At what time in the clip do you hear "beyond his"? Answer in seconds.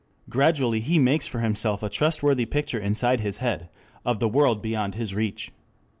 4.59-5.13